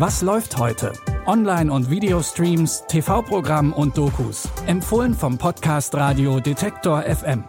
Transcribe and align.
Was 0.00 0.22
läuft 0.22 0.56
heute? 0.56 0.94
Online- 1.26 1.70
und 1.70 1.90
Videostreams, 1.90 2.84
TV-Programm 2.88 3.74
und 3.74 3.98
Dokus. 3.98 4.48
Empfohlen 4.66 5.12
vom 5.12 5.36
Podcast 5.36 5.94
Radio 5.94 6.40
Detektor 6.40 7.02
FM. 7.02 7.44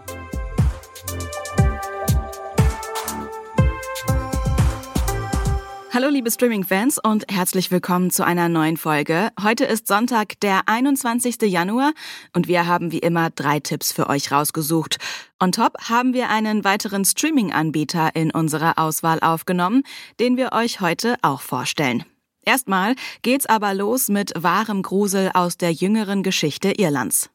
Hallo 5.94 6.10
liebe 6.10 6.30
Streaming-Fans 6.30 6.98
und 7.02 7.24
herzlich 7.32 7.72
willkommen 7.72 8.12
zu 8.12 8.26
einer 8.26 8.50
neuen 8.50 8.76
Folge. 8.76 9.30
Heute 9.42 9.64
ist 9.64 9.88
Sonntag, 9.88 10.38
der 10.42 10.64
21. 10.66 11.44
Januar 11.44 11.94
und 12.34 12.50
wir 12.50 12.68
haben 12.68 12.92
wie 12.92 13.00
immer 13.00 13.30
drei 13.30 13.62
Tipps 13.62 13.94
für 13.94 14.10
euch 14.10 14.30
rausgesucht. 14.30 14.98
On 15.42 15.54
top 15.54 15.76
haben 15.88 16.14
wir 16.14 16.28
einen 16.28 16.66
weiteren 16.66 17.06
Streaming-Anbieter 17.06 18.14
in 18.14 18.30
unserer 18.30 18.78
Auswahl 18.78 19.22
aufgenommen, 19.22 19.84
den 20.20 20.36
wir 20.36 20.52
euch 20.52 20.82
heute 20.82 21.16
auch 21.22 21.40
vorstellen. 21.40 22.04
Erstmal 22.46 22.96
geht's 23.22 23.46
aber 23.46 23.74
los 23.74 24.10
mit 24.10 24.32
wahrem 24.36 24.82
Grusel 24.82 25.32
aus 25.34 25.58
der 25.58 25.72
jüngeren 25.72 26.24
Geschichte 26.24 26.72
Irlands. 26.72 27.30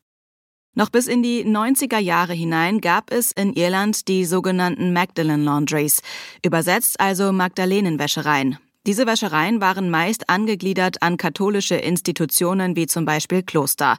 Noch 0.75 0.91
bis 0.91 1.07
in 1.07 1.23
die 1.23 1.45
90er 1.45 1.99
Jahre 1.99 2.35
hinein 2.35 2.83
gab 2.83 3.11
es 3.11 3.33
in 3.33 3.55
Irland 3.55 4.09
die 4.09 4.27
sogenannten 4.27 4.93
Magdalen 4.93 5.43
Laundries, 5.43 6.03
übersetzt 6.45 7.01
also 7.01 7.33
Magdalenenwäschereien. 7.33 8.59
Diese 8.87 9.07
Wäschereien 9.07 9.61
waren 9.61 9.91
meist 9.91 10.29
angegliedert 10.29 11.03
an 11.03 11.17
katholische 11.17 11.75
Institutionen 11.75 12.77
wie 12.77 12.87
zum 12.87 13.05
Beispiel 13.05 13.43
Kloster. 13.43 13.97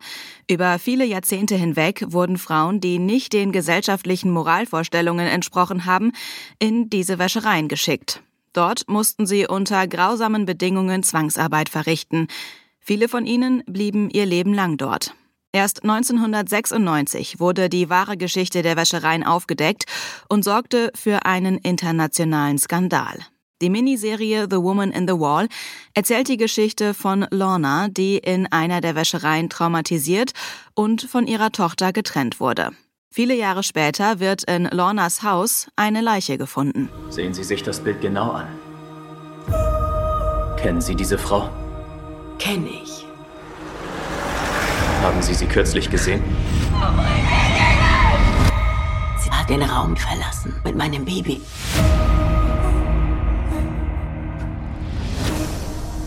Über 0.49 0.79
viele 0.79 1.03
Jahrzehnte 1.03 1.55
hinweg 1.55 2.05
wurden 2.07 2.37
Frauen, 2.37 2.79
die 2.79 2.97
nicht 2.97 3.33
den 3.33 3.51
gesellschaftlichen 3.51 4.31
Moralvorstellungen 4.31 5.27
entsprochen 5.27 5.85
haben, 5.85 6.13
in 6.59 6.89
diese 6.89 7.19
Wäschereien 7.19 7.67
geschickt. 7.67 8.21
Dort 8.57 8.89
mussten 8.89 9.27
sie 9.27 9.45
unter 9.45 9.87
grausamen 9.87 10.47
Bedingungen 10.47 11.03
Zwangsarbeit 11.03 11.69
verrichten. 11.69 12.27
Viele 12.79 13.07
von 13.07 13.27
ihnen 13.27 13.61
blieben 13.67 14.09
ihr 14.09 14.25
Leben 14.25 14.51
lang 14.51 14.77
dort. 14.77 15.13
Erst 15.51 15.83
1996 15.83 17.39
wurde 17.39 17.69
die 17.69 17.91
wahre 17.91 18.17
Geschichte 18.17 18.63
der 18.63 18.75
Wäschereien 18.75 19.23
aufgedeckt 19.23 19.85
und 20.27 20.43
sorgte 20.43 20.91
für 20.95 21.27
einen 21.27 21.59
internationalen 21.59 22.57
Skandal. 22.57 23.19
Die 23.61 23.69
Miniserie 23.69 24.47
The 24.49 24.57
Woman 24.57 24.91
in 24.91 25.07
the 25.07 25.19
Wall 25.19 25.49
erzählt 25.93 26.27
die 26.27 26.37
Geschichte 26.37 26.95
von 26.95 27.27
Lorna, 27.29 27.89
die 27.89 28.17
in 28.17 28.47
einer 28.51 28.81
der 28.81 28.95
Wäschereien 28.95 29.51
traumatisiert 29.51 30.31
und 30.73 31.03
von 31.03 31.27
ihrer 31.27 31.51
Tochter 31.51 31.93
getrennt 31.93 32.39
wurde. 32.39 32.71
Viele 33.09 33.33
Jahre 33.33 33.63
später 33.63 34.19
wird 34.19 34.43
in 34.43 34.67
Lornas 34.71 35.23
Haus 35.23 35.67
eine 35.75 36.01
Leiche 36.01 36.37
gefunden. 36.37 36.89
Sehen 37.09 37.33
Sie 37.33 37.43
sich 37.43 37.63
das 37.63 37.79
Bild 37.79 38.01
genau 38.01 38.31
an. 38.31 38.47
Kennen 40.57 40.81
Sie 40.81 40.95
diese 40.95 41.17
Frau? 41.17 41.49
Kenne 42.37 42.69
ich. 42.83 43.05
Haben 45.01 45.21
Sie 45.21 45.33
sie 45.33 45.45
kürzlich 45.45 45.89
gesehen? 45.89 46.21
Sie 49.19 49.31
hat 49.31 49.49
den 49.49 49.61
Raum 49.63 49.95
verlassen 49.95 50.53
mit 50.63 50.75
meinem 50.75 51.05
Baby. 51.05 51.41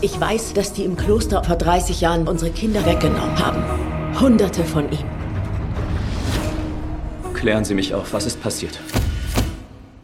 Ich 0.01 0.19
weiß, 0.19 0.53
dass 0.53 0.73
die 0.73 0.83
im 0.83 0.97
Kloster 0.97 1.43
vor 1.43 1.55
30 1.55 2.01
Jahren 2.01 2.27
unsere 2.27 2.51
Kinder 2.51 2.85
weggenommen 2.85 3.37
haben. 3.37 4.19
Hunderte 4.19 4.63
von 4.63 4.91
ihnen. 4.91 5.20
Klären 7.41 7.65
Sie 7.65 7.73
mich 7.73 7.95
auf, 7.95 8.13
was 8.13 8.27
ist 8.27 8.39
passiert? 8.39 8.79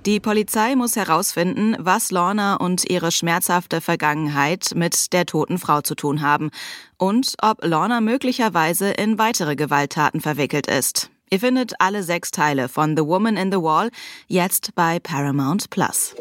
Die 0.07 0.19
Polizei 0.19 0.75
muss 0.75 0.95
herausfinden, 0.95 1.75
was 1.77 2.09
Lorna 2.09 2.55
und 2.55 2.89
ihre 2.89 3.11
schmerzhafte 3.11 3.79
Vergangenheit 3.79 4.71
mit 4.73 5.13
der 5.13 5.27
toten 5.27 5.59
Frau 5.59 5.81
zu 5.81 5.93
tun 5.93 6.23
haben 6.23 6.49
und 6.97 7.35
ob 7.39 7.63
Lorna 7.63 8.01
möglicherweise 8.01 8.89
in 8.89 9.19
weitere 9.19 9.55
Gewalttaten 9.55 10.19
verwickelt 10.19 10.65
ist. 10.65 11.11
Ihr 11.29 11.39
findet 11.39 11.73
alle 11.77 12.01
sechs 12.01 12.31
Teile 12.31 12.69
von 12.69 12.97
The 12.97 13.05
Woman 13.05 13.37
in 13.37 13.51
the 13.51 13.61
Wall 13.61 13.91
jetzt 14.25 14.73
bei 14.73 14.97
Paramount 14.99 15.69
Plus. 15.69 16.15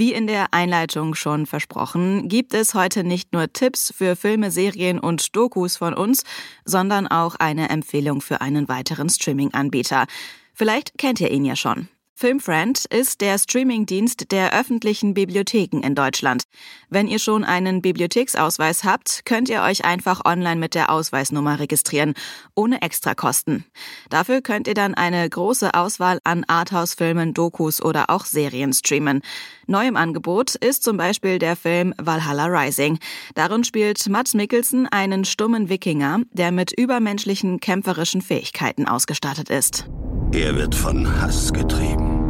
Wie 0.00 0.14
in 0.14 0.26
der 0.26 0.54
Einleitung 0.54 1.14
schon 1.14 1.44
versprochen, 1.44 2.26
gibt 2.26 2.54
es 2.54 2.72
heute 2.72 3.04
nicht 3.04 3.34
nur 3.34 3.52
Tipps 3.52 3.92
für 3.94 4.16
Filme, 4.16 4.50
Serien 4.50 4.98
und 4.98 5.36
Dokus 5.36 5.76
von 5.76 5.92
uns, 5.92 6.24
sondern 6.64 7.06
auch 7.06 7.34
eine 7.34 7.68
Empfehlung 7.68 8.22
für 8.22 8.40
einen 8.40 8.66
weiteren 8.66 9.10
Streaming-Anbieter. 9.10 10.06
Vielleicht 10.54 10.96
kennt 10.96 11.20
ihr 11.20 11.30
ihn 11.30 11.44
ja 11.44 11.54
schon. 11.54 11.90
Filmfriend 12.20 12.84
ist 12.84 13.22
der 13.22 13.38
Streamingdienst 13.38 14.30
der 14.30 14.52
öffentlichen 14.52 15.14
Bibliotheken 15.14 15.80
in 15.80 15.94
Deutschland. 15.94 16.42
Wenn 16.90 17.08
ihr 17.08 17.18
schon 17.18 17.44
einen 17.44 17.80
Bibliotheksausweis 17.80 18.84
habt, 18.84 19.22
könnt 19.24 19.48
ihr 19.48 19.62
euch 19.62 19.86
einfach 19.86 20.26
online 20.26 20.60
mit 20.60 20.74
der 20.74 20.90
Ausweisnummer 20.90 21.58
registrieren, 21.58 22.12
ohne 22.54 22.82
Extrakosten. 22.82 23.64
Dafür 24.10 24.42
könnt 24.42 24.68
ihr 24.68 24.74
dann 24.74 24.92
eine 24.92 25.26
große 25.30 25.72
Auswahl 25.72 26.18
an 26.22 26.44
Arthouse-Filmen, 26.46 27.32
Dokus 27.32 27.80
oder 27.80 28.10
auch 28.10 28.26
Serien 28.26 28.74
streamen. 28.74 29.22
Neu 29.66 29.86
im 29.86 29.96
Angebot 29.96 30.56
ist 30.56 30.82
zum 30.82 30.98
Beispiel 30.98 31.38
der 31.38 31.56
Film 31.56 31.94
Valhalla 31.96 32.48
Rising. 32.48 32.98
Darin 33.34 33.64
spielt 33.64 34.06
Mats 34.10 34.34
Mikkelsen 34.34 34.86
einen 34.86 35.24
stummen 35.24 35.70
Wikinger, 35.70 36.20
der 36.32 36.52
mit 36.52 36.78
übermenschlichen 36.78 37.60
kämpferischen 37.60 38.20
Fähigkeiten 38.20 38.86
ausgestattet 38.86 39.48
ist. 39.48 39.86
Er 40.32 40.54
wird 40.54 40.76
von 40.76 41.04
Hass 41.20 41.52
getrieben. 41.52 42.20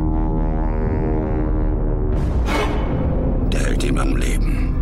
Der 3.52 3.60
hält 3.60 3.84
ihm 3.84 3.98
am 3.98 4.16
Leben. 4.16 4.74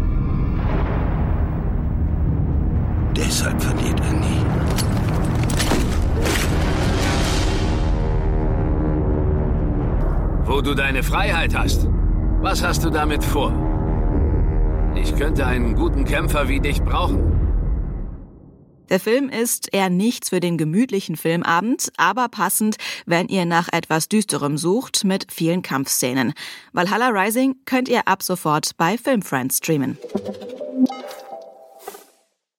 Deshalb 3.16 3.60
verliert 3.60 4.00
er 4.00 4.12
nie. 4.12 4.46
Wo 10.44 10.60
du 10.60 10.74
deine 10.74 11.02
Freiheit 11.02 11.58
hast. 11.58 11.88
Was 12.40 12.64
hast 12.64 12.84
du 12.84 12.90
damit 12.90 13.24
vor? 13.24 13.52
Ich 14.94 15.16
könnte 15.16 15.44
einen 15.44 15.74
guten 15.74 16.04
Kämpfer 16.04 16.48
wie 16.48 16.60
dich 16.60 16.80
brauchen. 16.82 17.37
Der 18.88 19.00
Film 19.00 19.28
ist 19.28 19.72
eher 19.72 19.90
nichts 19.90 20.30
für 20.30 20.40
den 20.40 20.56
gemütlichen 20.56 21.16
Filmabend, 21.16 21.92
aber 21.96 22.28
passend, 22.28 22.76
wenn 23.06 23.28
ihr 23.28 23.44
nach 23.44 23.68
etwas 23.72 24.08
Düsterem 24.08 24.56
sucht 24.56 25.04
mit 25.04 25.26
vielen 25.30 25.62
Kampfszenen. 25.62 26.32
Valhalla 26.72 27.08
Rising 27.08 27.56
könnt 27.66 27.88
ihr 27.88 28.08
ab 28.08 28.22
sofort 28.22 28.72
bei 28.76 28.96
Filmfriends 28.96 29.58
streamen. 29.58 29.98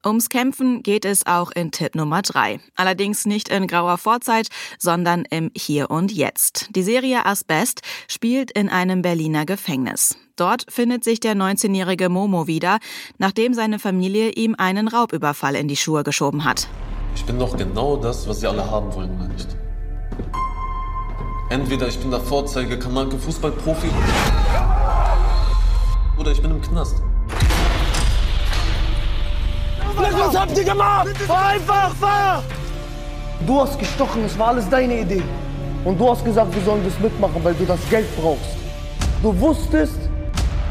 Ums 0.05 0.29
Kämpfen 0.29 0.81
geht 0.81 1.03
es 1.03 1.25
auch 1.25 1.51
in 1.51 1.71
Tipp 1.71 1.93
Nummer 1.93 2.21
3. 2.21 2.61
Allerdings 2.77 3.25
nicht 3.25 3.49
in 3.49 3.67
grauer 3.67 3.97
Vorzeit, 3.97 4.47
sondern 4.77 5.25
im 5.29 5.51
Hier 5.53 5.91
und 5.91 6.13
Jetzt. 6.13 6.69
Die 6.73 6.83
Serie 6.83 7.25
Asbest 7.25 7.81
spielt 8.07 8.49
in 8.51 8.69
einem 8.69 9.01
Berliner 9.01 9.45
Gefängnis. 9.45 10.15
Dort 10.37 10.63
findet 10.69 11.03
sich 11.03 11.19
der 11.19 11.35
19-jährige 11.35 12.07
Momo 12.07 12.47
wieder, 12.47 12.79
nachdem 13.17 13.53
seine 13.53 13.77
Familie 13.77 14.29
ihm 14.29 14.55
einen 14.57 14.87
Raubüberfall 14.87 15.55
in 15.57 15.67
die 15.67 15.75
Schuhe 15.75 16.05
geschoben 16.05 16.45
hat. 16.45 16.69
Ich 17.13 17.25
bin 17.25 17.37
doch 17.37 17.57
genau 17.57 17.97
das, 17.97 18.25
was 18.25 18.39
sie 18.39 18.47
alle 18.47 18.71
haben 18.71 18.93
wollen, 18.93 19.13
oder 19.19 19.27
nicht? 19.27 19.49
Entweder 21.49 21.89
ich 21.89 21.99
bin 21.99 22.09
der 22.09 22.21
Vorzeige 22.21 22.79
Kamalke 22.79 23.17
Fußballprofi 23.17 23.89
oder 26.17 26.31
ich 26.31 26.41
bin 26.41 26.51
im 26.51 26.61
Knast. 26.61 27.01
Was 30.29 30.37
habt 30.37 30.55
ihr 30.59 30.63
gemacht? 30.63 31.17
Fahr 31.25 31.47
einfach, 31.47 31.95
fahr! 31.95 32.43
Du 33.47 33.61
hast 33.61 33.79
gestochen, 33.79 34.23
es 34.25 34.37
war 34.37 34.49
alles 34.49 34.69
deine 34.69 35.01
Idee. 35.01 35.23
Und 35.83 35.99
du 35.99 36.07
hast 36.07 36.23
gesagt, 36.23 36.53
wir 36.53 36.61
sollen 36.61 36.85
das 36.85 36.99
mitmachen, 36.99 37.43
weil 37.43 37.55
du 37.55 37.65
das 37.65 37.79
Geld 37.89 38.05
brauchst. 38.15 38.55
Du 39.23 39.35
wusstest, 39.39 39.97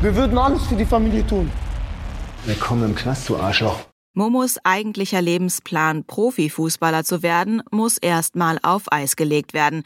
wir 0.00 0.14
würden 0.14 0.38
alles 0.38 0.64
für 0.64 0.76
die 0.76 0.84
Familie 0.84 1.26
tun. 1.26 1.50
Willkommen 2.44 2.84
im 2.84 2.94
Knast, 2.94 3.28
du 3.28 3.37
Arschloch. 3.37 3.81
Momos 4.14 4.58
eigentlicher 4.62 5.20
Lebensplan, 5.20 6.04
Profifußballer 6.04 7.02
zu 7.02 7.25
werden, 7.25 7.61
muss 7.72 7.99
erstmal 7.99 8.61
auf 8.62 8.84
Eis 8.93 9.16
gelegt 9.16 9.54
werden. 9.54 9.82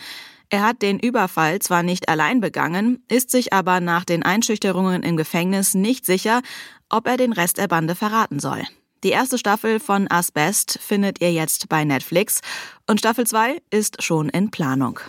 Er 0.51 0.65
hat 0.65 0.83
den 0.83 0.99
Überfall 0.99 1.61
zwar 1.61 1.83
nicht 1.83 2.11
allein 2.11 2.43
begangen, 2.43 3.03
ist 3.09 3.31
sich 3.31 3.55
aber 3.55 3.81
nach 3.81 4.05
den 4.05 4.23
Einschüchterungen 4.23 5.03
im 5.03 5.17
Gefängnis 5.17 5.73
nicht 5.73 6.05
sicher, 6.05 6.43
ob 6.91 7.07
er 7.07 7.17
den 7.17 7.33
Rest 7.33 7.57
der 7.57 7.69
Bande 7.69 7.95
verraten 7.95 8.39
soll. 8.39 8.65
Die 9.05 9.11
erste 9.11 9.37
Staffel 9.37 9.81
von 9.81 10.09
Asbest 10.09 10.79
findet 10.81 11.21
ihr 11.21 11.33
jetzt 11.33 11.69
bei 11.69 11.85
Netflix 11.85 12.41
und 12.87 13.01
Staffel 13.01 13.27
2 13.27 13.61
ist 13.71 14.01
schon 14.01 14.29
in 14.29 14.53
Planung. 14.53 15.01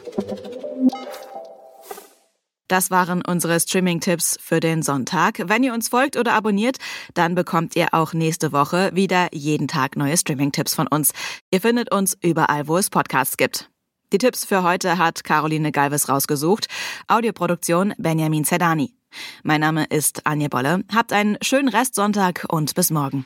Das 2.67 2.89
waren 2.89 3.23
unsere 3.23 3.59
Streaming-Tipps 3.59 4.39
für 4.41 4.59
den 4.59 4.81
Sonntag. 4.81 5.43
Wenn 5.45 5.61
ihr 5.61 5.75
uns 5.75 5.89
folgt 5.89 6.17
oder 6.17 6.33
abonniert, 6.33 6.77
dann 7.13 7.35
bekommt 7.35 7.75
ihr 7.75 7.93
auch 7.93 8.13
nächste 8.13 8.51
Woche 8.51 8.89
wieder 8.95 9.27
jeden 9.31 9.67
Tag 9.67 9.95
neue 9.95 10.17
Streaming-Tipps 10.17 10.73
von 10.73 10.87
uns. 10.87 11.11
Ihr 11.51 11.61
findet 11.61 11.93
uns 11.93 12.17
überall, 12.19 12.67
wo 12.67 12.77
es 12.77 12.89
Podcasts 12.89 13.37
gibt. 13.37 13.69
Die 14.11 14.17
Tipps 14.17 14.43
für 14.43 14.63
heute 14.63 14.97
hat 14.97 15.23
Caroline 15.23 15.71
Galvis 15.71 16.09
rausgesucht. 16.09 16.67
Audioproduktion 17.07 17.93
Benjamin 17.99 18.43
Zerdani. 18.43 18.95
Mein 19.43 19.61
Name 19.61 19.85
ist 19.85 20.25
Anja 20.25 20.47
Bolle. 20.47 20.83
Habt 20.91 21.13
einen 21.13 21.37
schönen 21.43 21.69
Restsonntag 21.69 22.45
und 22.49 22.73
bis 22.73 22.89
morgen. 22.89 23.25